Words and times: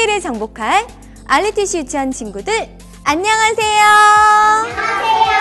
세계를 0.00 0.20
정복할 0.20 0.86
알리티시 1.26 1.78
유치원 1.78 2.10
친구들 2.10 2.78
안녕하세요. 3.04 3.84
안녕하세요. 4.64 5.38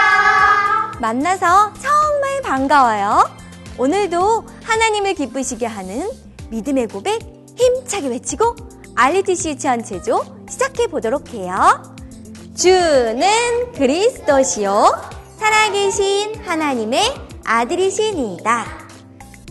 만나서 0.99 1.73
정말 1.73 2.41
반가워요. 2.41 3.29
오늘도 3.77 4.45
하나님을 4.63 5.13
기쁘시게 5.13 5.65
하는 5.65 6.09
믿음의 6.49 6.87
고백 6.87 7.21
힘차게 7.55 8.09
외치고 8.09 8.55
알리티시 8.95 9.49
유치원 9.51 9.83
제조 9.83 10.25
시작해 10.49 10.87
보도록 10.87 11.29
해요. 11.33 11.55
주는 12.55 13.71
그리스도시요 13.73 14.93
살아계신 15.37 16.35
하나님의 16.43 17.13
아들이시니이다. 17.45 18.65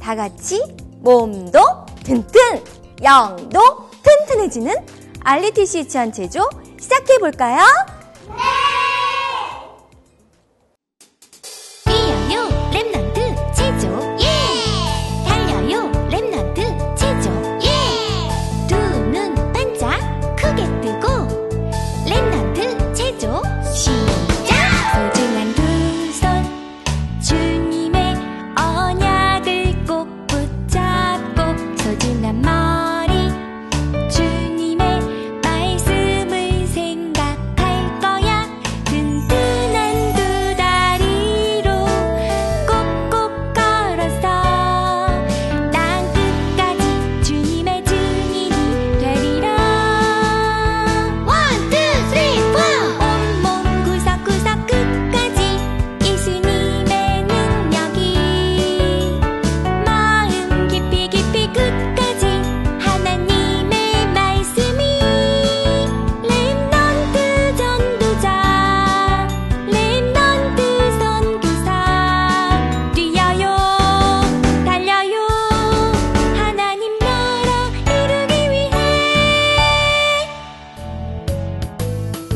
다 0.02 0.16
같이 0.16 0.62
몸도 1.00 1.86
튼튼, 2.04 2.64
영도 3.02 3.88
튼튼해지는 4.02 4.97
알리티시 5.24 5.78
유치원 5.80 6.12
제조 6.12 6.48
시작해 6.80 7.18
볼까요? 7.18 7.58
뛰 8.26 8.57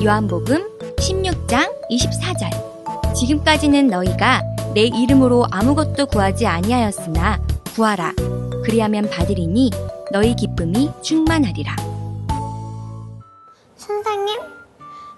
요한복음 0.05 0.79
16장 0.97 1.71
24절 1.91 3.15
지금까지는 3.15 3.89
너희가 3.89 4.43
내 4.75 4.83
이름으로 4.83 5.47
아무것도 5.51 6.07
구하지 6.07 6.47
아니하였으나 6.47 7.39
구하라 7.75 8.12
그리하면 8.65 9.09
받으리니 9.11 9.71
너희 10.11 10.35
기쁨이 10.35 10.91
충만하리라 11.03 11.77
선생님? 13.77 14.41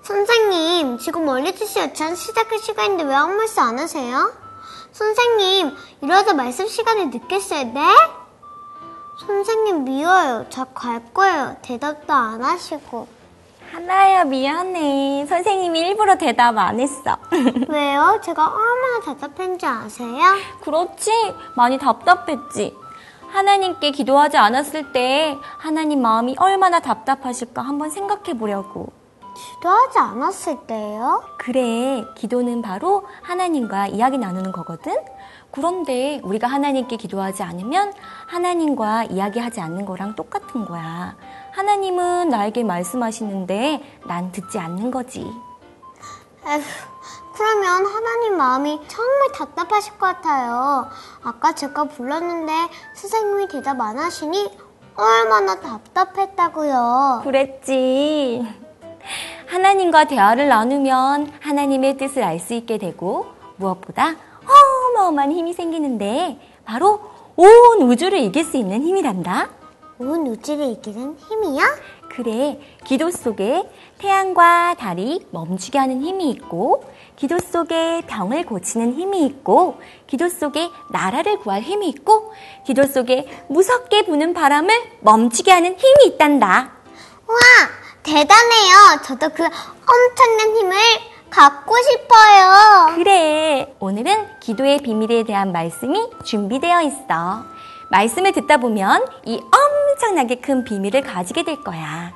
선생님, 0.03 0.99
지금 0.99 1.27
원리티시 1.27 1.81
유치원 1.81 2.15
시작할 2.15 2.59
시간인데 2.59 3.05
왜 3.05 3.15
아무 3.15 3.35
말씀 3.35 3.63
안 3.63 3.79
하세요? 3.79 4.33
선생님, 4.93 5.75
이러다 6.03 6.35
말씀 6.35 6.67
시간에 6.69 7.07
늦겠어요, 7.07 7.73
네? 7.73 7.81
선생님, 9.27 9.85
미워요. 9.85 10.47
저 10.51 10.67
갈 10.75 11.03
거예요. 11.15 11.57
대답도 11.63 12.13
안 12.13 12.43
하시고. 12.45 13.09
하나야 13.75 14.23
미안해. 14.23 15.27
선생님이 15.27 15.81
일부러 15.81 16.17
대답 16.17 16.57
안 16.59 16.79
했어. 16.79 17.17
왜요? 17.69 18.21
제가 18.23 18.47
얼마나 18.47 19.01
답답한지 19.05 19.67
아세요? 19.67 20.23
그렇지. 20.61 21.11
많이 21.57 21.77
답답했지. 21.77 22.77
하나님께 23.33 23.91
기도하지 23.91 24.37
않았을 24.37 24.93
때 24.93 25.37
하나님 25.59 26.03
마음이 26.03 26.37
얼마나 26.39 26.79
답답하실까 26.79 27.63
한번 27.63 27.91
생각해 27.91 28.39
보려고. 28.39 28.93
기도하지 29.35 29.99
않았을 29.99 30.59
때요? 30.69 31.25
그래, 31.37 32.05
기도는 32.15 32.63
바로 32.63 33.09
하나님과 33.23 33.89
이야기 33.89 34.19
나누는 34.19 34.53
거거든? 34.53 34.95
그런데 35.51 36.21
우리가 36.23 36.47
하나님께 36.47 36.97
기도하지 36.97 37.43
않으면 37.43 37.93
하나님과 38.27 39.05
이야기하지 39.05 39.61
않는 39.61 39.85
거랑 39.85 40.15
똑같은 40.15 40.65
거야. 40.65 41.17
하나님은 41.55 42.31
나에게 42.31 42.65
말씀하시는데 42.65 44.01
난 44.07 44.33
듣지 44.33 44.59
않는 44.59 44.91
거지. 44.91 45.21
에휴, 45.21 46.63
그러면 47.33 47.87
하나님 47.87 48.37
마음이 48.37 48.81
정말 48.89 49.33
답답하실 49.33 49.93
것 49.93 50.07
같아요. 50.07 50.89
아까 51.23 51.55
제가 51.55 51.85
불렀는데 51.85 52.53
선생님이 52.95 53.49
대답 53.49 53.81
안 53.81 53.99
하시니 53.99 54.51
얼마나 54.97 55.61
답답했다고요. 55.61 57.21
그랬지. 57.23 58.43
하나님과 59.47 60.07
대화를 60.07 60.49
나누면 60.49 61.35
하나님의 61.41 61.97
뜻을 61.99 62.25
알 62.25 62.41
수 62.41 62.55
있게 62.55 62.79
되고 62.79 63.27
무엇보다 63.57 64.17
어마어마한 64.97 65.31
힘이 65.31 65.53
생기는데 65.53 66.41
바로 66.65 67.01
온 67.37 67.83
우주를 67.83 68.19
이길 68.19 68.45
수 68.45 68.57
있는 68.57 68.83
힘이란다. 68.83 69.49
온 70.09 70.27
우주를 70.27 70.67
이기는 70.67 71.17
힘이요? 71.19 71.63
그래, 72.09 72.61
기도 72.85 73.11
속에 73.11 73.69
태양과 73.99 74.77
달이 74.79 75.27
멈추게 75.31 75.79
하는 75.79 76.01
힘이 76.01 76.31
있고, 76.31 76.85
기도 77.17 77.39
속에 77.39 78.03
병을 78.07 78.47
고치는 78.47 78.95
힘이 78.95 79.27
있고, 79.27 79.81
기도 80.07 80.29
속에 80.29 80.71
나라를 80.91 81.39
구할 81.39 81.63
힘이 81.63 81.89
있고, 81.89 82.33
기도 82.65 82.87
속에 82.87 83.27
무섭게 83.49 84.05
부는 84.05 84.33
바람을 84.33 84.71
멈추게 85.01 85.51
하는 85.51 85.77
힘이 85.77 86.07
있단다. 86.07 86.73
와, 87.27 87.37
대단해요. 88.05 89.03
저도 89.05 89.31
그 89.31 89.43
엄청난 89.43 90.57
힘을 90.57 90.77
갖고 91.31 91.75
싶어요. 91.83 92.95
그래, 92.95 93.75
오늘은 93.81 94.39
기도의 94.39 94.79
비밀에 94.79 95.25
대한 95.25 95.51
말씀이 95.51 96.11
준비되어 96.25 96.83
있어. 96.83 97.54
말씀을 97.95 98.33
듣다 98.33 98.57
보면 98.57 99.07
이 99.25 99.41
엄청나게 99.41 100.41
큰 100.41 100.65
비밀을 100.65 101.03
가지게 101.03 101.45
될 101.45 101.61
거야. 101.61 102.13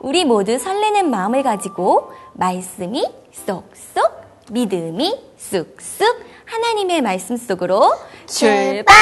우리 0.00 0.24
모두 0.24 0.58
설레는 0.58 1.10
마음을 1.10 1.42
가지고 1.42 2.10
말씀이 2.32 3.06
쏙쏙, 3.30 4.48
믿음이 4.50 5.14
쑥쑥 5.36 6.24
하나님의 6.46 7.02
말씀 7.02 7.36
속으로 7.36 7.92
출발! 8.26 8.96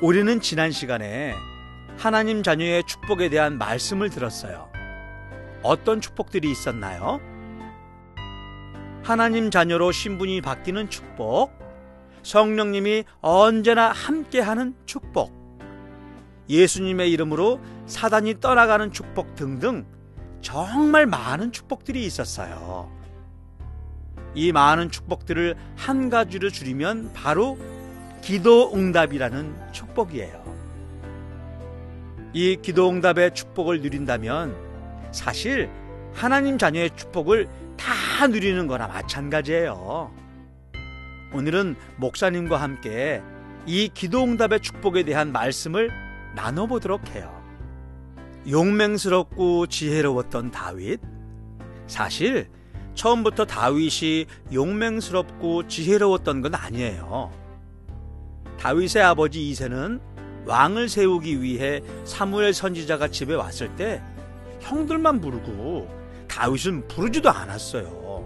우리는 0.00 0.40
지난 0.40 0.70
시간에 0.70 1.34
하나님 1.98 2.44
자녀의 2.44 2.84
축복에 2.84 3.30
대한 3.30 3.58
말씀을 3.58 4.10
들었어요. 4.10 4.70
어떤 5.64 6.00
축복들이 6.00 6.48
있었나요? 6.48 7.20
하나님 9.02 9.50
자녀로 9.50 9.92
신분이 9.92 10.40
바뀌는 10.40 10.90
축복, 10.90 11.52
성령님이 12.22 13.04
언제나 13.20 13.90
함께하는 13.92 14.74
축복, 14.84 15.32
예수님의 16.48 17.10
이름으로 17.12 17.60
사단이 17.86 18.40
떠나가는 18.40 18.92
축복 18.92 19.34
등등 19.36 19.86
정말 20.42 21.06
많은 21.06 21.52
축복들이 21.52 22.04
있었어요. 22.04 22.90
이 24.34 24.52
많은 24.52 24.90
축복들을 24.90 25.56
한 25.76 26.10
가지로 26.10 26.50
줄이면 26.50 27.12
바로 27.14 27.58
기도 28.22 28.72
응답이라는 28.74 29.72
축복이에요. 29.72 30.50
이 32.32 32.56
기도 32.62 32.90
응답의 32.90 33.34
축복을 33.34 33.80
누린다면 33.80 34.54
사실 35.10 35.68
하나님 36.12 36.58
자녀의 36.58 36.90
축복을 36.94 37.48
다 37.80 38.26
누리는 38.26 38.66
거나 38.66 38.86
마찬가지예요. 38.86 40.12
오늘은 41.32 41.76
목사님과 41.96 42.58
함께 42.58 43.22
이 43.66 43.88
기도 43.88 44.22
응답의 44.24 44.60
축복에 44.60 45.04
대한 45.04 45.32
말씀을 45.32 45.90
나눠보도록 46.36 47.08
해요. 47.14 47.40
용맹스럽고 48.48 49.66
지혜로웠던 49.66 50.50
다윗. 50.50 51.00
사실 51.86 52.50
처음부터 52.94 53.46
다윗이 53.46 54.26
용맹스럽고 54.52 55.66
지혜로웠던 55.68 56.42
건 56.42 56.54
아니에요. 56.54 57.32
다윗의 58.58 59.02
아버지 59.02 59.48
이세는 59.48 60.00
왕을 60.44 60.88
세우기 60.88 61.40
위해 61.42 61.80
사무엘 62.04 62.52
선지자가 62.52 63.08
집에 63.08 63.34
왔을 63.34 63.74
때 63.76 64.02
형들만 64.60 65.20
부르고 65.20 65.99
다윗은 66.30 66.86
부르지도 66.86 67.28
않았어요. 67.28 68.24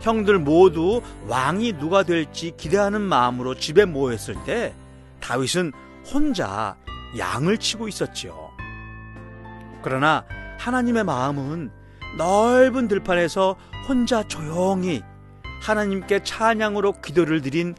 형들 0.00 0.38
모두 0.38 1.02
왕이 1.26 1.78
누가 1.78 2.04
될지 2.04 2.52
기대하는 2.56 3.00
마음으로 3.00 3.56
집에 3.56 3.84
모였을 3.84 4.36
때 4.44 4.72
다윗은 5.20 5.72
혼자 6.12 6.76
양을 7.18 7.58
치고 7.58 7.88
있었지요. 7.88 8.50
그러나 9.82 10.24
하나님의 10.58 11.04
마음은 11.04 11.70
넓은 12.16 12.86
들판에서 12.86 13.56
혼자 13.88 14.22
조용히 14.22 15.02
하나님께 15.60 16.22
찬양으로 16.22 17.00
기도를 17.00 17.42
드린 17.42 17.74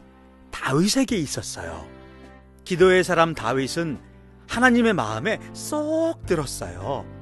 다윗에게 0.50 1.16
있었어요. 1.16 1.86
기도의 2.64 3.04
사람 3.04 3.34
다윗은 3.34 3.98
하나님의 4.48 4.92
마음에 4.92 5.40
쏙 5.54 6.26
들었어요. 6.26 7.15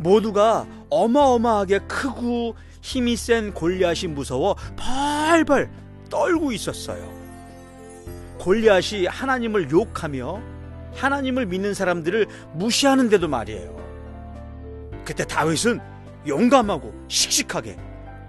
모두가 0.00 0.66
어마어마하게 0.88 1.80
크고 1.80 2.56
힘이 2.80 3.16
센 3.16 3.52
골리앗이 3.52 4.10
무서워 4.10 4.56
벌벌 4.76 5.70
떨고 6.08 6.52
있었어요. 6.52 7.08
골리앗이 8.38 9.06
하나님을 9.06 9.70
욕하며 9.70 10.40
하나님을 10.94 11.46
믿는 11.46 11.74
사람들을 11.74 12.26
무시하는데도 12.54 13.28
말이에요. 13.28 13.76
그때 15.04 15.24
다윗은 15.26 15.78
용감하고 16.26 16.92
씩씩하게 17.08 17.76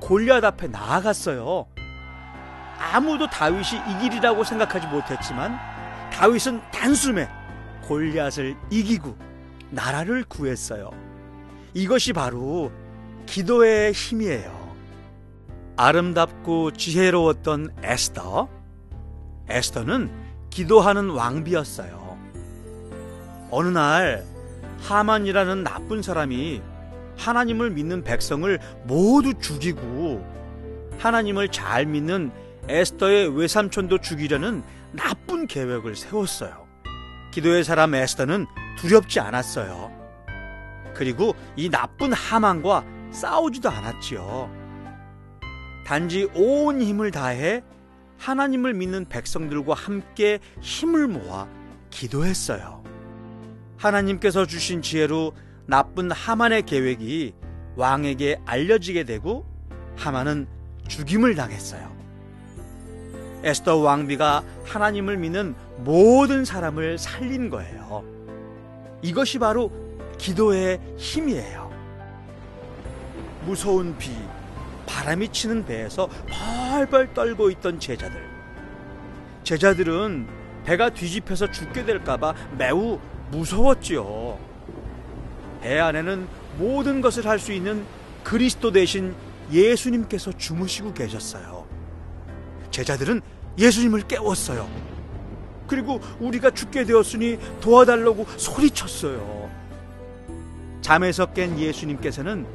골리앗 0.02 0.44
앞에 0.44 0.68
나아갔어요. 0.68 1.66
아무도 2.78 3.30
다윗이 3.30 3.80
이길이라고 3.96 4.44
생각하지 4.44 4.88
못했지만 4.88 5.58
다윗은 6.12 6.62
단숨에 6.72 7.30
골리앗을 7.84 8.58
이기고 8.70 9.16
나라를 9.70 10.26
구했어요. 10.26 10.92
이것이 11.74 12.14
바로 12.14 12.72
기도의 13.26 13.94
힘이에요. 13.94 14.76
아름답고 15.78 16.72
지혜로웠던 16.72 17.76
에스더. 17.82 18.50
에스더는 19.50 20.12
기도하는 20.50 21.10
왕비였어요. 21.10 22.18
어느 23.52 23.68
날 23.70 24.26
하만이라는 24.82 25.64
나쁜 25.64 26.02
사람이 26.02 26.62
하나님을 27.18 27.72
믿는 27.72 28.04
백성을 28.04 28.60
모두 28.86 29.34
죽이고 29.40 30.26
하나님을 30.98 31.50
잘 31.50 31.86
믿는 31.86 32.32
에스더의 32.68 33.38
외삼촌도 33.38 34.00
죽이려는 34.00 34.64
나쁜 34.92 35.48
계획을 35.48 35.96
세웠어요. 35.96 36.68
기도의 37.32 37.64
사람 37.64 37.96
에스더는 37.96 38.46
두렵지 38.78 39.20
않았어요. 39.20 40.01
그리고 40.94 41.36
이 41.56 41.70
나쁜 41.70 42.14
하만과 42.14 42.86
싸우지도 43.12 43.70
않았지요. 43.70 44.62
단지 45.86 46.30
온 46.36 46.82
힘을 46.82 47.12
다해 47.12 47.64
하나님을 48.18 48.74
믿는 48.74 49.06
백성들과 49.06 49.74
함께 49.74 50.40
힘을 50.62 51.08
모아 51.08 51.48
기도했어요. 51.90 52.84
하나님께서 53.78 54.46
주신 54.46 54.82
지혜로 54.82 55.34
나쁜 55.66 56.12
하만의 56.12 56.64
계획이 56.64 57.34
왕에게 57.76 58.42
알려지게 58.46 59.06
되고 59.06 59.46
하만은 59.98 60.48
죽임을 60.88 61.36
당했어요. 61.36 61.92
에스더 63.44 63.78
왕비가 63.78 64.44
하나님을 64.66 65.18
믿는 65.18 65.56
모든 65.78 66.46
사람을 66.46 67.00
살린 67.00 67.50
거예요. 67.50 68.04
이것이 69.02 69.40
바로 69.40 69.72
기도의 70.22 70.80
힘이에요. 70.98 71.72
무서운 73.44 73.98
비, 73.98 74.12
바람이 74.86 75.30
치는 75.30 75.66
배에서 75.66 76.08
벌벌 76.30 77.16
떨고 77.16 77.50
있던 77.50 77.80
제자들. 77.80 78.24
제자들은 79.44 80.28
배가 80.64 80.92
뒤집혀서 80.92 81.50
죽게 81.50 81.86
될까봐 81.86 82.36
매우 82.56 83.00
무서웠지요. 83.32 84.38
배 85.62 85.80
안에는 85.80 86.28
모든 86.60 87.02
것을 87.02 87.26
할 87.26 87.40
수 87.40 87.52
있는 87.52 87.84
그리스도 88.24 88.72
대신 88.72 89.16
예수님께서 89.52 90.32
주무시고 90.34 90.94
계셨어요. 90.94 91.66
제자들은 92.70 93.22
예수님을 93.58 94.02
깨웠어요. 94.08 94.70
그리고 95.66 96.00
우리가 96.20 96.52
죽게 96.52 96.84
되었으니 96.84 97.40
도와달라고 97.60 98.28
소리쳤어요. 98.38 99.51
잠에서 100.82 101.28
깬 101.28 101.58
예수님께서는 101.60 102.46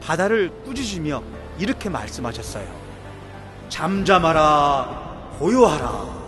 바다를 0.00 0.50
꾸짖으며 0.64 1.22
이렇게 1.58 1.88
말씀하셨어요. 1.88 2.66
잠잠하라, 3.68 5.36
고요하라. 5.38 6.26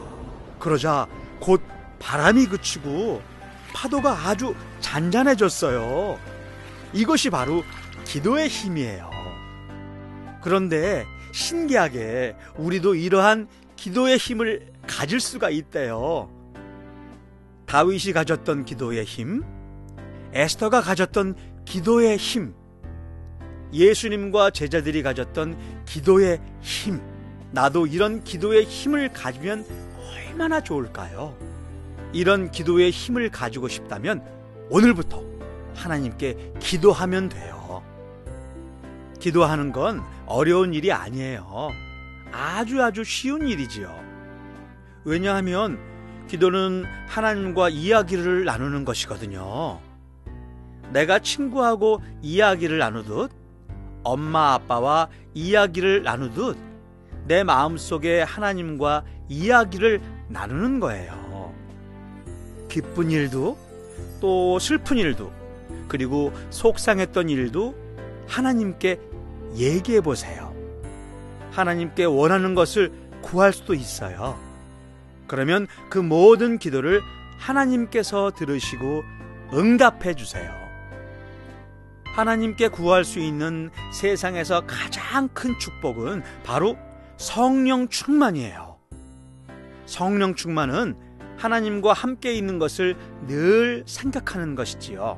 그러자 0.59 1.07
곧 1.41 1.63
바람이 1.99 2.47
그치고 2.47 3.23
파도가 3.75 4.29
아주 4.29 4.55
잔잔해졌어요. 4.81 6.19
이것이 6.93 7.31
바로 7.31 7.63
기도의 8.05 8.49
힘이에요. 8.49 9.11
그런데 10.43 11.05
신기하게 11.33 12.37
우리도 12.57 12.95
이러한 12.95 13.49
기도의 13.77 14.17
힘을 14.17 14.73
가질 14.87 15.21
수가 15.21 15.51
있대요. 15.51 16.31
다윗이 17.67 18.15
가졌던 18.15 18.65
기도의 18.65 19.05
힘, 19.05 19.45
에스터가 20.33 20.83
가졌던 20.83 21.35
기도의 21.65 22.17
힘, 22.17 22.55
예수님과 23.73 24.51
제자들이 24.51 25.03
가졌던 25.03 25.85
기도의 25.85 26.41
힘. 26.61 27.01
나도 27.51 27.87
이런 27.87 28.23
기도의 28.25 28.65
힘을 28.65 29.13
가지면 29.13 29.65
얼마나 30.11 30.61
좋을까요? 30.61 31.37
이런 32.13 32.51
기도의 32.51 32.91
힘을 32.91 33.31
가지고 33.31 33.69
싶다면 33.69 34.23
오늘부터 34.71 35.23
하나님께 35.75 36.53
기도하면 36.61 37.29
돼요. 37.29 37.83
기도하는 39.21 39.73
건 39.73 40.03
어려운 40.27 40.75
일이 40.75 40.93
아니에요. 40.93 41.71
아주 42.33 42.83
아주 42.83 43.05
쉬운 43.05 43.49
일이지요. 43.49 43.95
왜냐하면 45.05 45.79
기도는 46.29 46.85
하나님과 47.07 47.71
이야기를 47.71 48.45
나누는 48.45 48.85
것이거든요. 48.85 49.81
내가 50.93 51.19
친구하고 51.19 52.01
이야기를 52.23 52.79
나누듯 52.79 53.31
엄마 54.03 54.55
아빠와 54.55 55.09
이야기를 55.35 56.03
나누듯 56.03 56.57
내 57.27 57.45
마음속에 57.45 58.23
하나님과 58.23 59.05
이야기를 59.29 60.01
나누는 60.29 60.81
거예요. 60.81 61.53
기쁜 62.69 63.11
일도 63.11 63.59
또 64.21 64.59
슬픈 64.59 64.99
일도 64.99 65.33
그리고 65.89 66.33
속상했던 66.51 67.29
일도 67.29 67.75
하나님께 68.27 69.01
얘기해 69.57 70.01
보세요. 70.01 70.55
하나님께 71.51 72.05
원하는 72.05 72.55
것을 72.55 72.93
구할 73.23 73.53
수도 73.53 73.75
있어요. 73.75 74.39
그러면 75.27 75.67
그 75.91 75.99
모든 75.99 76.59
기도를 76.59 77.03
하나님께서 77.39 78.33
들으시고 78.37 79.03
응답해 79.53 80.15
주세요. 80.15 80.68
하나님께 82.19 82.67
구할 82.67 83.05
수 83.05 83.21
있는 83.21 83.71
세상에서 83.93 84.63
가장 84.67 85.29
큰 85.29 85.57
축복은 85.57 86.25
바로 86.43 86.77
성령 87.17 87.87
충만이에요. 87.87 88.77
성령 89.87 90.35
충만은 90.35 90.97
하나님과 91.37 91.93
함께 91.93 92.35
있는 92.35 92.59
것을 92.59 92.97
늘 93.29 93.85
생각하는 93.87 94.57
것이지요. 94.57 95.17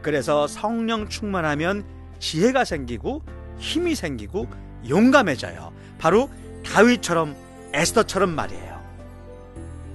그래서 0.00 0.46
성령 0.46 1.06
충만하면 1.10 1.84
지혜가 2.18 2.64
생기고 2.64 3.22
힘이 3.58 3.94
생기고 3.94 4.48
용감해져요. 4.88 5.74
바로 5.98 6.30
다윗처럼 6.64 7.36
에스더처럼 7.74 8.30
말이에요. 8.30 8.82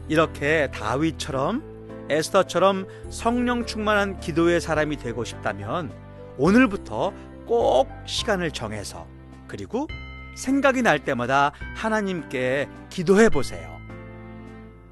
이렇게 0.07 0.69
다윗처럼 0.71 1.72
에스더처럼 2.09 2.87
성령 3.09 3.65
충만한 3.65 4.19
기도의 4.19 4.61
사람이 4.61 4.97
되고 4.97 5.23
싶다면 5.23 5.91
오늘부터 6.37 7.13
꼭 7.45 7.89
시간을 8.05 8.51
정해서 8.51 9.07
그리고 9.47 9.87
생각이 10.35 10.81
날 10.81 10.99
때마다 10.99 11.51
하나님께 11.75 12.67
기도해 12.89 13.29
보세요. 13.29 13.77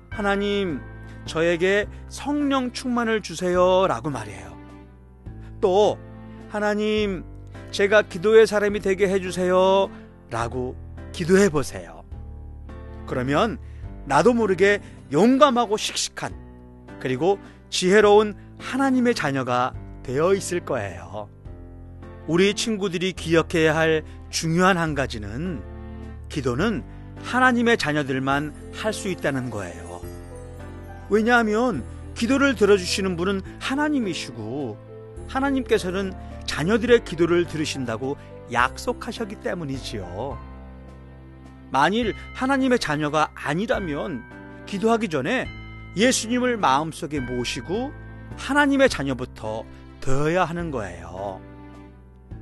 하나님, 0.10 0.82
저에게 1.25 1.88
성령 2.10 2.72
충만을 2.72 3.22
주세요. 3.22 3.88
라고 3.88 4.10
말이에요. 4.10 4.58
또, 5.62 5.98
하나님, 6.50 7.24
제가 7.72 8.03
기도의 8.03 8.46
사람이 8.46 8.82
되게 8.82 9.08
해주세요. 9.08 9.89
라고 10.30 10.75
기도해 11.12 11.50
보세요. 11.50 12.03
그러면 13.08 13.58
나도 14.06 14.34
모르게 14.34 14.82
용감하고 15.12 15.77
씩씩한 15.77 16.34
그리고 17.01 17.39
지혜로운 17.70 18.36
하나님의 18.60 19.15
자녀가 19.15 19.74
되어 20.03 20.34
있을 20.34 20.62
거예요. 20.62 21.29
우리 22.27 22.53
친구들이 22.53 23.13
기억해야 23.13 23.75
할 23.75 24.03
중요한 24.29 24.77
한 24.77 24.96
가지는 24.96 25.62
기도는 26.29 26.84
하나님의 27.24 27.77
자녀들만 27.77 28.72
할 28.74 28.93
수 28.93 29.10
있다는 29.10 29.50
거예요. 29.50 30.01
왜냐하면 31.10 31.84
기도를 32.15 32.55
들어주시는 32.55 33.17
분은 33.17 33.41
하나님이시고 33.60 34.77
하나님께서는 35.27 36.13
자녀들의 36.46 37.03
기도를 37.03 37.46
들으신다고 37.46 38.15
약속하셨기 38.51 39.38
때문이지요. 39.38 40.38
만일 41.72 42.13
하나님의 42.34 42.79
자녀가 42.79 43.31
아니라면 43.34 44.24
기도하기 44.65 45.10
전에 45.10 45.48
예수님을 45.96 46.58
마음속에 46.58 47.20
모시고 47.20 47.92
하나님의 48.38 48.90
자녀부터 48.90 49.66
되어야 50.00 50.46
하는 50.46 50.72
거예요. 50.72 51.42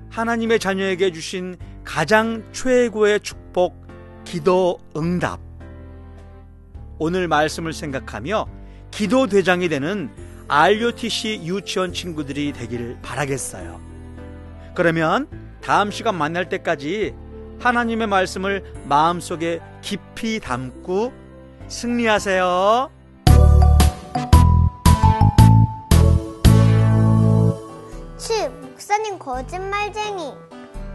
하나님의 0.09 0.59
자녀에게 0.59 1.11
주신 1.11 1.57
가장 1.83 2.43
최고의 2.51 3.19
축복, 3.21 3.75
기도 4.23 4.79
응답. 4.95 5.39
오늘 6.97 7.27
말씀을 7.27 7.73
생각하며 7.73 8.47
기도 8.91 9.27
대장이 9.27 9.69
되는 9.69 10.09
RUTC 10.47 11.41
유치원 11.45 11.93
친구들이 11.93 12.53
되기를 12.53 12.99
바라겠어요. 13.01 13.79
그러면 14.75 15.27
다음 15.61 15.91
시간 15.91 16.17
만날 16.17 16.49
때까지 16.49 17.13
하나님의 17.59 18.07
말씀을 18.07 18.63
마음속에 18.85 19.59
깊이 19.81 20.39
담고 20.39 21.13
승리하세요. 21.67 22.98
치, 28.19 28.49
목사님 28.49 29.17
거짓말쟁이. 29.17 30.35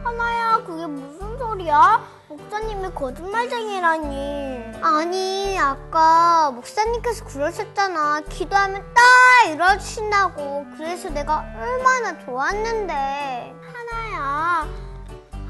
하나야, 0.04 0.62
그게 0.66 0.86
무슨 0.86 1.38
소리야? 1.38 2.04
목사님이 2.28 2.90
거짓말쟁이라니. 2.94 4.74
아니, 4.82 5.58
아까 5.58 6.50
목사님께서 6.50 7.24
그러셨잖아. 7.24 8.20
기도하면 8.28 8.84
딱 8.92 9.50
이루어주신다고. 9.50 10.66
그래서 10.76 11.08
내가 11.08 11.44
얼마나 11.58 12.18
좋았는데. 12.18 13.54
하나야, 13.72 14.68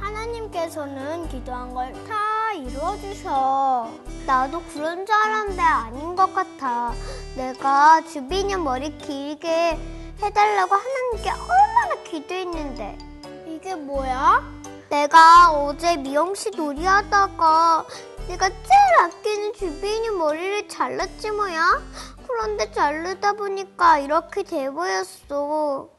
하나님께서는 0.01 1.29
기도한 1.29 1.75
걸 1.75 1.93
다 2.07 2.53
이루어주셔. 2.53 3.91
나도 4.27 4.63
그런 4.73 5.05
줄 5.05 5.13
알았는데 5.13 5.61
아닌 5.61 6.15
것 6.15 6.33
같아. 6.33 6.93
내가 7.37 8.01
주빈이 8.03 8.55
머리 8.57 8.97
길게 8.97 9.77
해달라고 10.25 10.75
하나님께 10.75 11.31
얼마나 11.31 12.03
기도했는데. 12.03 12.99
이게 13.47 13.75
뭐야? 13.75 14.43
내가 14.89 15.51
어제 15.53 15.97
미용실 15.97 16.53
놀이하다가 16.57 17.85
내가 18.29 18.49
제일 18.49 19.01
아끼는 19.01 19.53
주빈이 19.53 20.11
머리를 20.11 20.69
잘랐지 20.69 21.31
뭐야? 21.31 21.83
그런데 22.27 22.71
자르다 22.73 23.35
보니까 23.35 23.99
이렇게 23.99 24.43
돼 24.43 24.71
보였어. 24.71 25.91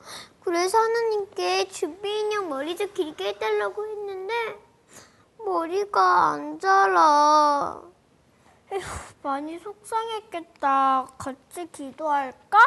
그래서 0.44 0.78
하나님께 0.78 1.68
주빈이 1.68 2.36
형 2.36 2.50
머리 2.50 2.76
좀 2.76 2.92
길게 2.94 3.30
해달라고 3.30 3.86
했는데 3.86 4.34
머리가 5.46 6.32
안 6.32 6.60
자라. 6.60 7.82
에휴, 8.72 8.82
많이 9.22 9.60
속상했겠다. 9.60 11.08
같이 11.20 11.70
기도할까? 11.72 12.58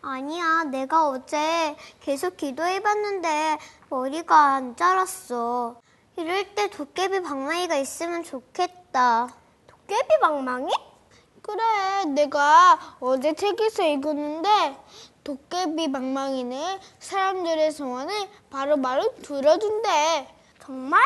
아니야, 0.00 0.64
내가 0.64 1.10
어제 1.10 1.76
계속 2.00 2.38
기도해봤는데 2.38 3.58
머리가 3.90 4.54
안 4.54 4.74
자랐어. 4.74 5.76
이럴 6.16 6.54
때 6.54 6.70
도깨비 6.70 7.22
방망이가 7.22 7.76
있으면 7.76 8.24
좋겠다. 8.24 9.28
도깨비 9.66 10.20
방망이? 10.22 10.72
그래, 11.42 12.04
내가 12.06 12.96
어제 13.00 13.34
책에서 13.34 13.82
읽었는데 13.82 14.78
도깨비 15.24 15.92
방망이는 15.92 16.78
사람들의 17.00 17.70
소원을 17.70 18.14
바로바로 18.48 19.14
들어준대. 19.16 20.26
정말? 20.62 21.02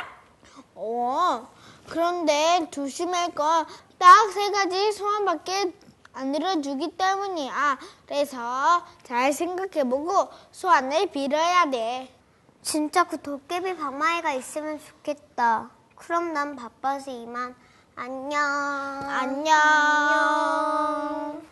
어, 0.76 1.48
그런데 1.88 2.68
조심할 2.70 3.34
건 3.34 3.66
딱 3.98 4.30
세 4.32 4.50
가지 4.50 4.92
소원밖에 4.92 5.72
안 6.12 6.32
들어주기 6.32 6.96
때문이야. 6.96 7.78
그래서 8.06 8.84
잘 9.02 9.32
생각해보고 9.32 10.30
소원을 10.52 11.10
빌어야 11.10 11.70
돼. 11.70 12.14
진짜 12.62 13.04
그 13.04 13.20
도깨비 13.20 13.76
방망이가 13.76 14.32
있으면 14.32 14.78
좋겠다. 14.78 15.70
그럼 15.96 16.32
난 16.32 16.54
바빠서 16.56 17.10
이만. 17.10 17.54
안녕. 17.96 18.40
안녕. 18.40 19.58
안녕. 19.58 21.42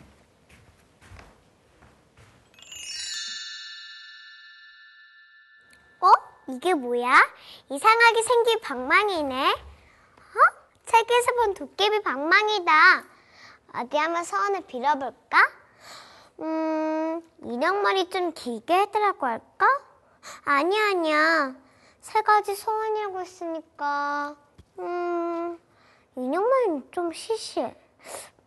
어? 5.99 6.11
이게 6.47 6.73
뭐야? 6.73 7.13
이상하게 7.69 8.21
생긴 8.21 8.59
방망이네. 8.61 9.66
어? 10.97 10.99
책에서 10.99 11.31
본 11.35 11.53
도깨비 11.53 12.01
방망이다. 12.01 13.03
어디 13.75 13.97
한번 13.97 14.23
소원을 14.23 14.61
빌어볼까? 14.65 15.37
음, 16.39 17.21
인형머리 17.43 18.09
좀 18.09 18.33
길게 18.33 18.73
해달라고 18.81 19.27
할까? 19.27 19.67
아니야, 20.43 20.89
아니야. 20.89 21.53
세 22.01 22.21
가지 22.21 22.55
소원이라고 22.55 23.19
했으니까, 23.19 24.35
음, 24.79 25.59
인형머리는 26.15 26.87
좀 26.91 27.11
시시해. 27.13 27.75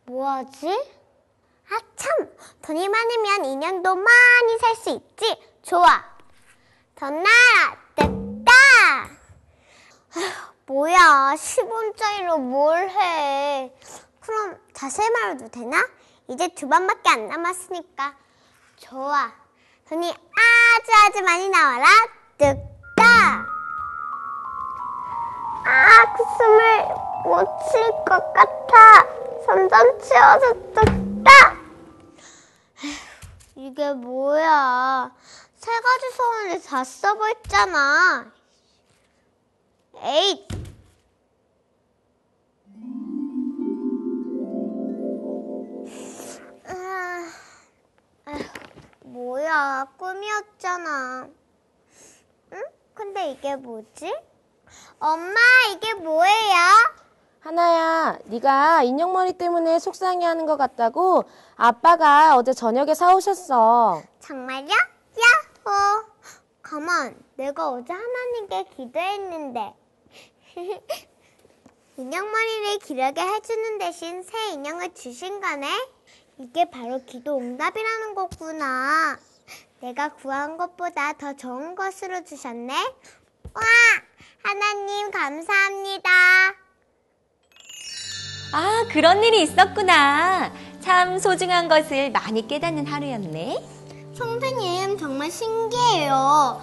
뭐하지? 0.06 0.68
아, 1.70 1.78
참! 1.94 2.28
돈이 2.62 2.88
많으면 2.88 3.44
인형도 3.44 3.94
많이 3.94 4.58
살 4.58 4.74
수 4.74 4.90
있지. 4.90 5.36
좋아. 5.62 6.04
돈 6.96 7.22
나라, 7.22 7.78
됐다! 7.94 8.50
뭐야, 10.70 11.34
10원짜리로 11.34 12.38
뭘 12.38 12.88
해. 12.90 13.74
그럼 14.20 14.56
자세히 14.72 15.10
말해도 15.10 15.48
되나? 15.48 15.84
이제 16.28 16.46
두 16.46 16.68
번밖에 16.68 17.10
안 17.10 17.26
남았으니까. 17.26 18.14
좋아. 18.76 19.32
돈이 19.88 20.08
아주 20.08 20.92
아주 21.04 21.24
많이 21.24 21.48
나와라. 21.48 21.86
뚝딱! 22.38 23.46
아, 25.64 26.12
그 26.16 26.22
숨을 26.38 26.86
못쉴것 27.24 28.32
같아. 28.32 29.08
점점 29.44 30.00
치워서 30.00 30.52
뚝딱! 30.72 31.56
이게 33.56 33.92
뭐야. 33.92 35.10
세 35.56 35.72
가지 35.72 36.10
소원을 36.16 36.62
다 36.62 36.84
써버렸잖아. 36.84 38.30
에잇! 39.96 40.59
뭐야, 49.10 49.86
꿈이었잖아. 49.96 51.28
응? 52.52 52.62
근데 52.94 53.32
이게 53.32 53.56
뭐지? 53.56 54.14
엄마, 55.00 55.34
이게 55.72 55.94
뭐예요? 55.94 56.54
하나야, 57.40 58.18
네가 58.26 58.84
인형머리 58.84 59.32
때문에 59.32 59.80
속상해하는 59.80 60.46
것 60.46 60.56
같다고 60.56 61.24
아빠가 61.56 62.36
어제 62.36 62.52
저녁에 62.52 62.94
사오셨어. 62.94 64.02
정말요? 64.20 64.68
야호! 64.68 66.04
가만, 66.62 67.20
내가 67.34 67.70
어제 67.70 67.92
하나님께 67.92 68.64
기도했는데. 68.76 69.74
인형머리를 71.96 72.78
기르게 72.78 73.20
해주는 73.20 73.78
대신 73.78 74.22
새 74.22 74.50
인형을 74.52 74.94
주신 74.94 75.40
거네? 75.40 75.66
이게 76.42 76.70
바로 76.70 77.04
기도 77.04 77.36
응답이라는 77.36 78.14
거구나. 78.14 79.18
내가 79.80 80.14
구한 80.14 80.56
것보다 80.56 81.12
더 81.12 81.36
좋은 81.36 81.74
것으로 81.74 82.24
주셨네? 82.24 82.72
와! 83.52 83.62
하나님 84.42 85.10
감사합니다. 85.10 86.10
아, 88.54 88.88
그런 88.90 89.22
일이 89.22 89.42
있었구나. 89.42 90.50
참 90.80 91.18
소중한 91.18 91.68
것을 91.68 92.10
많이 92.10 92.48
깨닫는 92.48 92.86
하루였네. 92.86 93.62
선생님 94.14 94.96
정말 94.96 95.30
신기해요. 95.30 96.58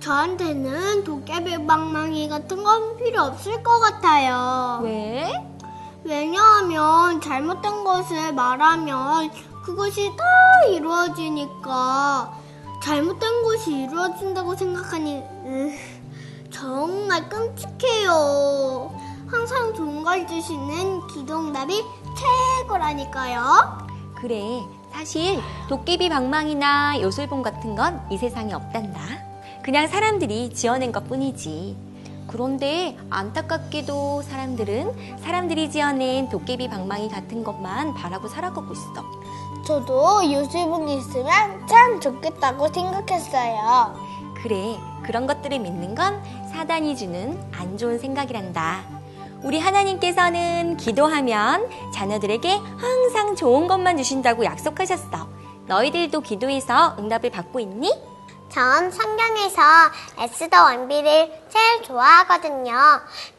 저한테는 0.00 1.04
도깨비 1.04 1.66
방망이 1.66 2.26
같은 2.30 2.62
건 2.64 2.96
필요 2.96 3.24
없을 3.24 3.62
것 3.62 3.80
같아요. 3.80 4.80
왜? 4.82 5.49
왜냐하면 6.04 7.20
잘못된 7.20 7.84
것을 7.84 8.32
말하면 8.32 9.30
그것이 9.64 10.12
다 10.16 10.24
이루어지니까 10.70 12.32
잘못된 12.82 13.42
것이 13.42 13.82
이루어진다고 13.82 14.56
생각하니 14.56 15.18
으, 15.46 15.70
정말 16.50 17.28
끔찍해요. 17.28 18.90
항상 19.26 19.74
좋은 19.74 20.02
걸 20.02 20.26
주시는 20.26 21.06
기동답이 21.08 21.84
최고라니까요. 22.66 23.86
그래. 24.20 24.42
사실 24.92 25.40
도깨비 25.68 26.08
방망이나 26.08 27.00
요술봉 27.00 27.42
같은 27.42 27.76
건 27.76 28.00
이 28.10 28.16
세상에 28.18 28.52
없단다. 28.54 29.00
그냥 29.62 29.86
사람들이 29.86 30.52
지어낸 30.52 30.90
것 30.90 31.06
뿐이지. 31.06 31.76
그런데 32.30 32.96
안타깝게도 33.10 34.22
사람들은 34.22 35.18
사람들이 35.18 35.68
지어낸 35.68 36.28
도깨비 36.28 36.68
방망이 36.68 37.08
같은 37.08 37.42
것만 37.42 37.94
바라고 37.94 38.28
살아가고 38.28 38.72
있어. 38.72 39.04
저도 39.66 40.32
요술봉이 40.32 40.96
있으면 40.98 41.66
참 41.66 42.00
좋겠다고 42.00 42.72
생각했어요. 42.72 43.96
그래, 44.42 44.78
그런 45.02 45.26
것들을 45.26 45.58
믿는 45.58 45.96
건 45.96 46.22
사단이 46.52 46.96
주는 46.96 47.36
안 47.52 47.76
좋은 47.76 47.98
생각이란다. 47.98 48.84
우리 49.42 49.58
하나님께서는 49.58 50.76
기도하면 50.76 51.68
자녀들에게 51.92 52.48
항상 52.76 53.34
좋은 53.34 53.66
것만 53.66 53.96
주신다고 53.96 54.44
약속하셨어. 54.44 55.28
너희들도 55.66 56.20
기도해서 56.20 56.94
응답을 56.98 57.30
받고 57.30 57.58
있니? 57.58 58.09
전 58.50 58.90
성경에서 58.90 59.62
에스더 60.18 60.64
원비를 60.64 61.32
제일 61.48 61.82
좋아하거든요. 61.84 62.74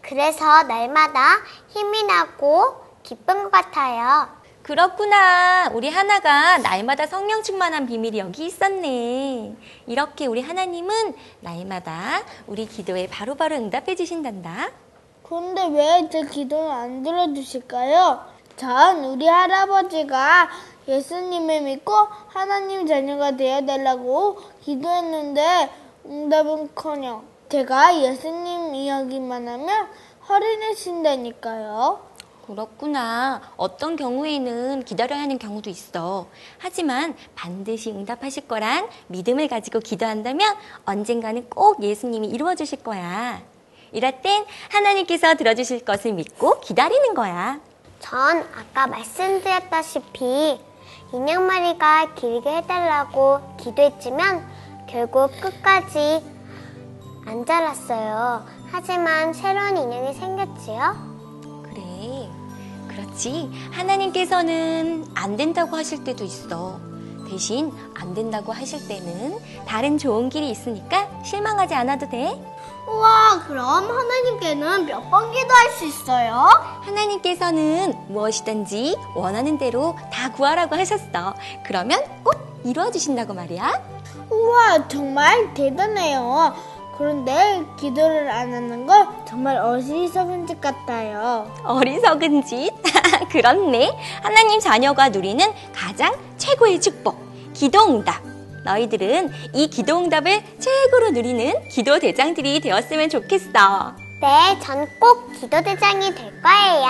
그래서 0.02 0.64
날마다 0.64 1.38
힘이 1.68 2.04
나고 2.04 2.82
기쁜 3.04 3.44
것 3.44 3.52
같아요. 3.52 4.30
그렇구나. 4.64 5.70
우리 5.74 5.90
하나가 5.90 6.58
날마다 6.60 7.08
성령 7.08 7.44
충만한 7.44 7.88
비밀이 7.88 8.20
여기 8.20 8.46
있었네. 8.46 9.56
이렇게 9.88 10.28
우리 10.28 10.42
하나님은 10.42 11.16
날마다 11.42 12.22
우리 12.48 12.66
기도에 12.68 13.08
바로바로 13.08 13.56
응답해 13.58 13.96
주신단다. 13.96 14.70
그런데 15.24 15.68
왜 15.68 16.10
제 16.10 16.22
기도를 16.26 16.72
안 16.72 17.04
들어주실까요? 17.04 18.26
전 18.56 19.04
우리 19.04 19.26
할아버지가 19.28 20.50
예수님을 20.92 21.62
믿고 21.62 21.94
하나님 22.28 22.86
자녀가 22.86 23.38
되어달라고 23.38 24.40
기도했는데 24.62 25.70
응답은커녕 26.06 27.24
제가 27.48 27.98
예수님 28.02 28.76
이야기만 28.76 29.48
하면 29.48 29.88
허리 30.28 30.58
내신다니까요. 30.58 32.12
그렇구나. 32.46 33.42
어떤 33.56 33.96
경우에는 33.96 34.84
기다려야 34.84 35.22
하는 35.22 35.38
경우도 35.38 35.70
있어. 35.70 36.28
하지만 36.58 37.16
반드시 37.36 37.92
응답하실 37.92 38.48
거란 38.48 38.90
믿음을 39.08 39.48
가지고 39.48 39.80
기도한다면 39.80 40.56
언젠가는 40.86 41.50
꼭 41.50 41.82
예수님이 41.82 42.28
이루어 42.28 42.56
주실 42.56 42.84
거야. 42.84 43.42
이럴 43.94 44.22
땐 44.22 44.46
하나님께서 44.70 45.36
들어주실 45.36 45.86
것을 45.86 46.14
믿고 46.14 46.60
기다리는 46.60 47.14
거야. 47.14 47.60
전 48.00 48.46
아까 48.56 48.88
말씀드렸다시피 48.88 50.71
인형머리가 51.14 52.14
길게 52.16 52.58
해달라고 52.58 53.58
기도했지만 53.58 54.48
결국 54.88 55.32
끝까지 55.42 56.24
안 57.26 57.46
자랐어요. 57.46 58.46
하지만 58.72 59.34
새로운 59.34 59.78
인형이 59.78 60.14
생겼지요. 60.14 60.96
그래. 61.64 62.30
그렇지. 62.88 63.52
하나님께서는 63.72 65.06
안 65.14 65.36
된다고 65.36 65.76
하실 65.76 66.04
때도 66.04 66.24
있어. 66.24 66.80
대신 67.30 67.72
안 67.94 68.14
된다고 68.14 68.52
하실 68.52 68.86
때는 68.88 69.38
다른 69.66 69.98
좋은 69.98 70.30
길이 70.30 70.50
있으니까 70.50 71.10
실망하지 71.24 71.74
않아도 71.76 72.10
돼. 72.10 72.32
우와, 72.88 73.44
그럼 73.48 73.90
하나님께는 73.90 74.86
몇 74.86 75.10
번 75.10 75.32
기도할 75.32 75.70
수 75.72 75.86
있어요? 75.86 76.48
하나님께서는 76.82 77.94
무엇이든지 78.08 78.98
원하는 79.16 79.58
대로 79.58 79.96
다 80.12 80.32
구하라고 80.32 80.76
하셨어. 80.76 81.34
그러면 81.66 82.02
꼭 82.24 82.36
이루어 82.64 82.92
주신다고 82.92 83.34
말이야. 83.34 83.82
우와, 84.30 84.88
정말 84.88 85.54
대단해요. 85.54 86.54
그런데 86.98 87.64
기도를 87.80 88.30
안 88.30 88.54
하는 88.54 88.86
거 88.86 89.08
정말 89.28 89.58
어리석은 89.58 90.48
짓 90.48 90.62
같아요. 90.62 91.52
어리석은 91.64 92.46
짓? 92.46 92.72
그렇네. 93.32 93.98
하나님 94.22 94.60
자녀가 94.60 95.10
누리는 95.10 95.46
가장 95.74 96.14
최고의 96.38 96.80
축복. 96.80 97.20
기도 97.54 97.84
응답. 97.86 98.22
너희들은 98.64 99.32
이 99.54 99.68
기도응답을 99.70 100.42
최고로 100.60 101.12
누리는 101.12 101.68
기도 101.70 102.00
대장들이 102.00 102.60
되었으면 102.62 103.10
좋겠어. 103.10 103.96
네, 104.22 104.60
전 104.62 104.88
꼭 105.00 105.32
기도 105.34 105.62
대장이 105.62 106.14
될 106.14 106.32
거예요. 106.42 106.90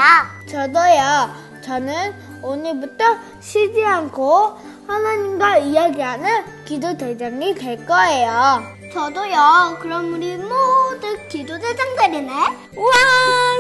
저도요. 0.49 1.51
저는 1.62 2.13
오늘부터 2.41 3.03
쉬지 3.39 3.86
않고 3.86 4.57
하나님과 4.91 5.58
이야기하는 5.60 6.65
기도 6.65 6.97
대장이 6.97 7.56
될 7.56 7.86
거예요. 7.86 8.62
저도요. 8.93 9.77
그럼 9.80 10.13
우리 10.13 10.36
모두 10.36 11.17
기도 11.30 11.58
대장들이네. 11.58 12.34
우와, 12.75 12.91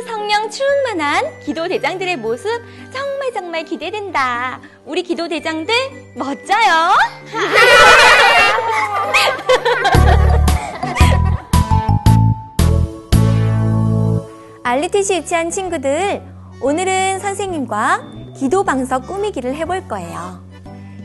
성령 0.05 0.49
충만한 0.49 1.39
기도 1.39 1.69
대장들의 1.69 2.17
모습 2.17 2.49
정말 2.91 3.31
정말 3.33 3.63
기대된다. 3.63 4.59
우리 4.85 5.03
기도 5.03 5.29
대장들 5.29 5.73
멋져요. 6.15 6.91
알리티시 14.63 15.15
유치한 15.15 15.49
친구들, 15.49 16.21
오늘은 16.61 17.19
선생님과 17.19 18.03
기도 18.37 18.63
방석 18.63 19.07
꾸미기를 19.07 19.55
해볼 19.55 19.87
거예요. 19.87 20.50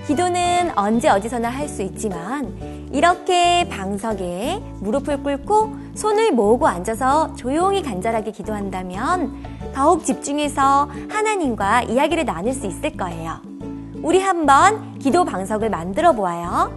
기도는 0.07 0.71
언제 0.77 1.09
어디서나 1.09 1.49
할 1.49 1.67
수 1.69 1.83
있지만 1.83 2.57
이렇게 2.93 3.69
방석에 3.69 4.63
무릎을 4.81 5.23
꿇고 5.23 5.75
손을 5.95 6.31
모으고 6.31 6.69
앉아서 6.69 7.35
조용히 7.35 7.83
간절하게 7.83 8.31
기도한다면 8.31 9.43
더욱 9.75 10.05
집중해서 10.05 10.89
하나님과 11.11 11.83
이야기를 11.83 12.25
나눌 12.25 12.53
수 12.53 12.67
있을 12.67 12.97
거예요. 12.97 13.41
우리 14.03 14.21
한번 14.21 14.97
기도 15.01 15.25
방석을 15.25 15.71
만들어 15.71 16.13
보아요. 16.13 16.75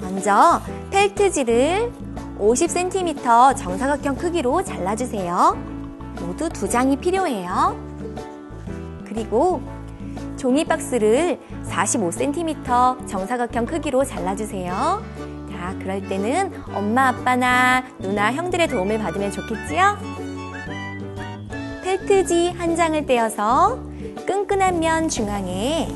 먼저 0.00 0.60
펠트지를 0.90 1.92
50cm 2.40 3.56
정사각형 3.56 4.16
크기로 4.16 4.64
잘라주세요. 4.64 5.56
모두 6.22 6.48
두 6.48 6.68
장이 6.68 6.96
필요해요. 6.96 7.76
그리고 9.04 9.60
종이 10.42 10.64
박스를 10.64 11.38
45cm 11.70 13.06
정사각형 13.06 13.64
크기로 13.64 14.02
잘라주세요. 14.02 15.00
자, 15.48 15.78
그럴 15.78 16.08
때는 16.08 16.52
엄마, 16.74 17.10
아빠나 17.10 17.84
누나, 18.00 18.32
형들의 18.32 18.66
도움을 18.66 18.98
받으면 18.98 19.30
좋겠지요? 19.30 19.98
펠트지 21.84 22.54
한 22.58 22.74
장을 22.74 23.06
떼어서 23.06 23.84
끈끈한 24.26 24.80
면 24.80 25.08
중앙에 25.08 25.86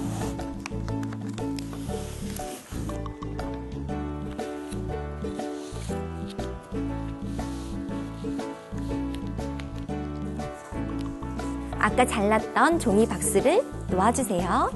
아까 11.81 12.07
잘랐던 12.07 12.79
종이 12.79 13.09
박스를 13.09 13.76
놓아주세요. 13.91 14.71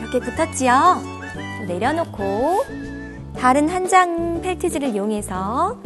이렇게 0.00 0.20
붙었지요? 0.20 0.72
내려놓고 1.66 2.64
다른 3.36 3.68
한 3.68 3.86
장 3.88 4.40
펠트지를 4.40 4.88
이용해서 4.94 5.78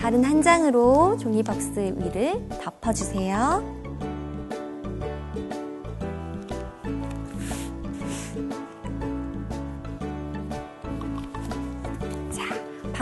다른 0.00 0.24
한 0.24 0.40
장으로 0.42 1.16
종이 1.18 1.42
박스 1.42 1.78
위를 1.98 2.48
덮어주세요. 2.62 3.77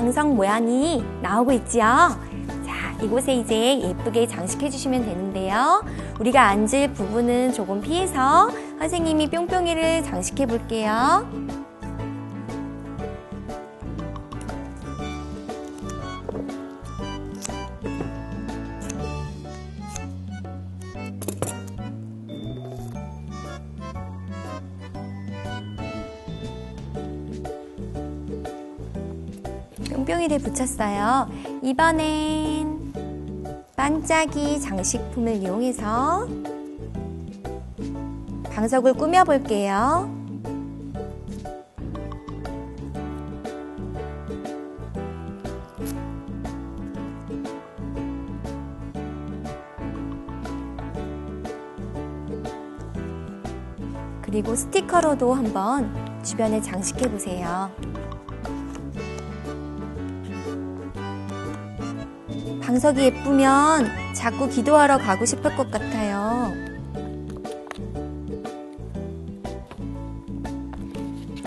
방석 0.07 0.35
모양이 0.35 1.05
나오고 1.21 1.51
있지요. 1.51 1.83
자, 2.65 2.97
이곳에 3.03 3.35
이제 3.35 3.81
예쁘게 3.81 4.29
장식해 4.29 4.71
주시면 4.71 5.05
되는데요. 5.05 5.83
우리가 6.21 6.47
앉을 6.47 6.93
부분은 6.93 7.53
조금 7.53 7.81
피해서 7.81 8.49
선생님이 8.79 9.31
뿅뿅이를 9.31 10.05
장식해 10.05 10.47
볼게요. 10.47 11.27
뿅뿅이를 30.37 30.41
붙였어요. 30.41 31.29
이번엔 31.63 32.93
반짝이 33.77 34.61
장식품을 34.61 35.37
이용해서 35.37 36.27
방석을 38.51 38.95
꾸며볼게요. 38.95 40.15
그리고 54.23 54.55
스티커로도 54.55 55.33
한번 55.33 55.95
주변에 56.23 56.61
장식해 56.61 57.11
보세요. 57.11 57.71
방석이 62.67 63.01
예쁘면 63.01 63.87
자꾸 64.13 64.49
기도하러 64.49 64.99
가고 64.99 65.25
싶을 65.25 65.55
것 65.55 65.71
같아요. 65.71 66.53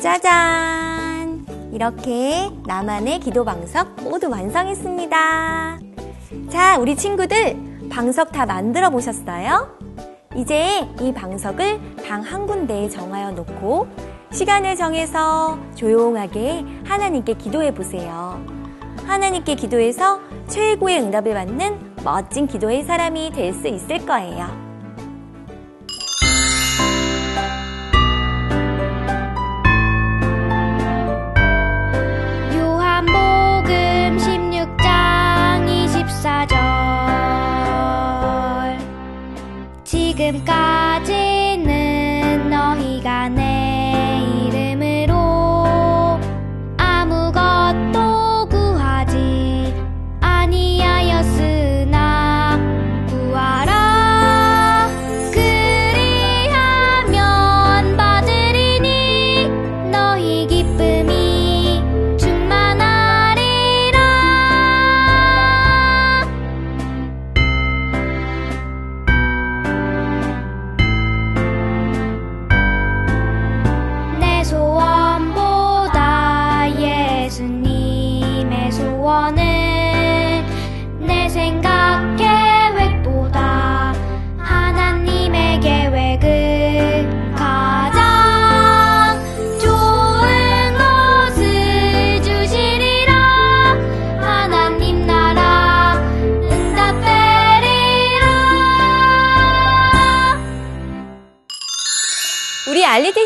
짜잔! 0.02 1.46
이렇게 1.74 2.50
나만의 2.66 3.20
기도 3.20 3.44
방석 3.44 4.02
모두 4.04 4.30
완성했습니다. 4.30 5.80
자, 6.50 6.78
우리 6.78 6.96
친구들 6.96 7.58
방석 7.90 8.32
다 8.32 8.46
만들어 8.46 8.90
보셨어요? 8.90 9.78
이제 10.38 10.88
이 11.02 11.12
방석을 11.14 11.80
방 12.08 12.24
한 12.24 12.48
군데에 12.48 12.88
정하여 12.88 13.32
놓고 13.32 13.88
시간을 14.32 14.78
정해서 14.78 15.60
조용하게 15.76 16.64
하나님께 16.86 17.34
기도해 17.34 17.74
보세요. 17.74 18.40
하나님께 19.06 19.56
기도해서 19.56 20.22
최고의 20.50 21.00
응답을 21.02 21.34
받는 21.34 21.96
멋진 22.04 22.48
기도의 22.48 22.84
사람이 22.84 23.32
될 23.32 23.54
수 23.54 23.68
있을 23.68 24.06
거예요. 24.06 24.48
요한복음 32.80 34.18
16장 34.18 35.68
24절 35.68 36.58
지금까지 39.84 40.79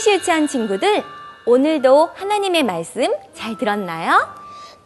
시 0.03 0.11
유치한 0.11 0.47
친구들, 0.47 1.01
오늘도 1.45 2.09
하나님의 2.13 2.63
말씀 2.63 3.07
잘 3.33 3.57
들었나요? 3.57 4.27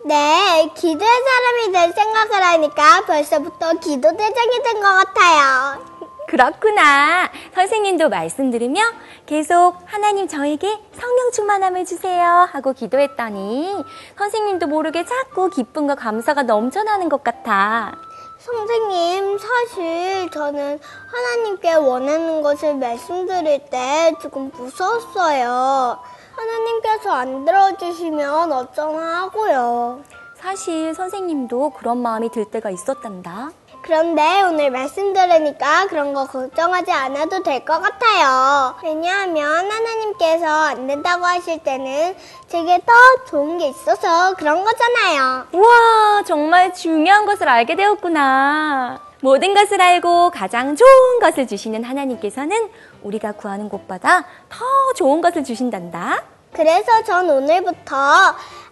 네, 0.06 0.70
기도의 0.76 1.10
사람이 1.10 1.72
될 1.72 1.92
생각을 1.92 2.44
하니까 2.44 3.02
벌써부터 3.08 3.74
기도 3.80 4.16
대장이 4.16 4.62
된 4.64 4.76
것 4.76 4.84
같아요. 4.84 5.84
그렇구나. 6.28 7.32
선생님도 7.56 8.10
말씀 8.10 8.52
들으며 8.52 8.82
계속 9.26 9.78
하나님 9.86 10.28
저에게 10.28 10.78
성령 10.94 11.32
충만함을 11.32 11.86
주세요 11.86 12.48
하고 12.52 12.74
기도했더니 12.74 13.84
선생님도 14.20 14.68
모르게 14.68 15.04
자꾸 15.04 15.50
기쁨과 15.50 15.96
감사가 15.96 16.44
넘쳐나는 16.44 17.10
것 17.10 17.24
같아. 17.24 17.94
선생님, 18.40 19.17
사실 19.38 20.30
저는 20.32 20.80
하나님께 21.08 21.76
원하는 21.76 22.42
것을 22.42 22.76
말씀드릴 22.76 23.70
때 23.70 24.14
조금 24.22 24.52
무서웠어요. 24.52 26.00
하나님께서 26.36 27.12
안 27.12 27.46
들어주시면 27.46 28.52
어쩌나 28.52 29.24
하고요. 29.24 30.04
사실 30.36 30.94
선생님도 30.94 31.72
그런 31.72 31.98
마음이 31.98 32.30
들 32.30 32.46
때가 32.46 32.70
있었단다. 32.70 33.52
그런데 33.88 34.42
오늘 34.42 34.70
말씀 34.70 35.14
들으니까 35.14 35.88
그런 35.88 36.14
거 36.14 36.28
걱정하지 36.28 36.92
않아도 36.92 37.42
될 37.42 37.64
것 37.64 37.80
같아요. 37.82 38.76
왜냐하면 38.84 39.72
하나님께서 39.72 40.46
안 40.46 40.88
된다고 40.88 41.24
하실 41.26 41.60
때는 41.60 42.14
제게 42.50 42.82
더 42.86 42.92
좋은 43.30 43.58
게 43.58 43.70
있어서 43.70 44.34
그런 44.36 44.66
거잖아요. 44.66 45.48
우와, 45.54 46.24
정말 46.28 46.74
중요한 46.74 47.26
것을 47.26 47.48
알게 47.48 47.78
되었구나. 47.78 49.00
모든 49.22 49.54
것을 49.54 49.82
알고 49.82 50.32
가장 50.32 50.76
좋은 50.76 51.20
것을 51.22 51.48
주시는 51.48 51.86
하나님께서는 51.86 52.70
우리가 53.04 53.32
구하는 53.32 53.70
것보다 53.70 54.26
더 54.50 54.66
좋은 54.98 55.22
것을 55.22 55.46
주신단다. 55.46 56.24
그래서 56.52 57.04
전 57.06 57.30
오늘부터 57.30 57.96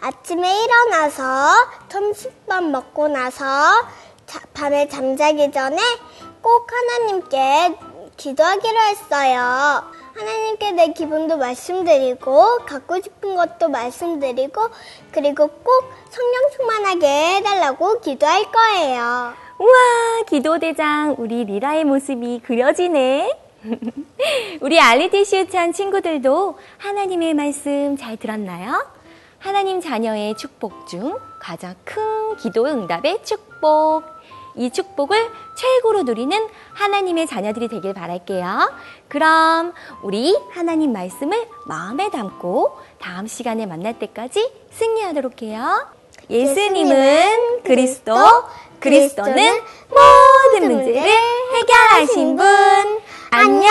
아침에 0.02 0.64
일어나서 0.66 1.24
점심밥 1.88 2.66
먹고 2.66 3.08
나서 3.08 3.46
자- 4.26 4.42
밤에 4.54 4.88
잠자기 4.88 5.52
전에 5.52 5.78
꼭 6.42 6.68
하나님께 6.72 7.76
기도하기로 8.18 8.80
했어요. 8.80 9.84
하나님께 10.16 10.72
내 10.72 10.94
기분도 10.94 11.38
말씀드리고 11.38 12.60
갖고 12.66 13.02
싶은 13.02 13.36
것도 13.36 13.68
말씀드리고 13.70 14.70
그리고 15.12 15.48
꼭 15.48 15.84
성령 16.10 16.50
충만하게 16.56 17.36
해달라고 17.36 18.00
기도할 18.00 18.46
거예요. 18.52 19.34
우와, 19.58 20.24
기도대장, 20.28 21.16
우리 21.18 21.44
리라의 21.46 21.84
모습이 21.84 22.42
그려지네. 22.46 23.38
우리 24.62 24.80
알리티시 24.80 25.38
유치한 25.38 25.74
친구들도 25.74 26.58
하나님의 26.78 27.34
말씀 27.34 27.98
잘 27.98 28.16
들었나요? 28.18 28.86
하나님 29.40 29.82
자녀의 29.82 30.36
축복 30.38 30.88
중 30.88 31.18
가장 31.40 31.76
큰 31.84 32.36
기도 32.38 32.66
응답의 32.66 33.24
축복. 33.24 34.04
이 34.56 34.70
축복을 34.70 35.30
최고로 35.56 36.04
누리는 36.04 36.48
하나님의 36.74 37.28
자녀들이 37.28 37.68
되길 37.68 37.94
바랄게요. 37.94 38.72
그럼 39.08 39.74
우리 40.02 40.38
하나님 40.52 40.94
말씀을 40.94 41.48
마음에 41.66 42.10
담고 42.10 42.78
다음 43.00 43.28
시간에 43.28 43.66
만날 43.66 44.00
때까지 44.00 44.52
승리하도록 44.72 45.42
해요. 45.42 45.88
예수님은 46.30 47.64
그리스도, 47.64 48.14
그리스도는 48.80 49.62
모든 49.90 50.72
문제를 50.72 51.02
해결하신 51.54 52.36
분. 52.36 52.46
안녕! 53.32 53.70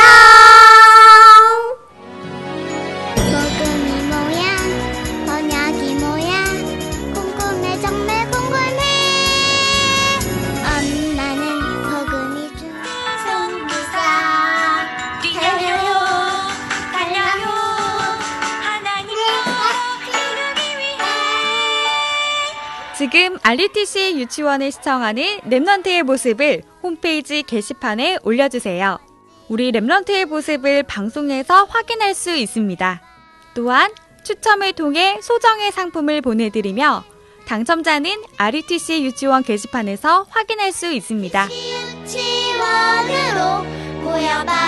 지금 23.14 23.38
RUTC 23.44 24.16
유치원을 24.16 24.72
시청하는 24.72 25.38
랩런트의 25.42 26.02
모습을 26.02 26.64
홈페이지 26.82 27.44
게시판에 27.44 28.18
올려주세요. 28.24 28.98
우리 29.48 29.70
랩런트의 29.70 30.26
모습을 30.26 30.82
방송에서 30.82 31.62
확인할 31.62 32.12
수 32.12 32.34
있습니다. 32.34 33.00
또한 33.54 33.92
추첨을 34.24 34.72
통해 34.72 35.20
소정의 35.22 35.70
상품을 35.70 36.22
보내드리며 36.22 37.04
당첨자는 37.46 38.10
RUTC 38.36 39.04
유치원 39.04 39.44
게시판에서 39.44 40.26
확인할 40.28 40.72
수 40.72 40.92
있습니다. 40.92 41.48
유치원으로 42.02 43.62
모여봐 44.02 44.64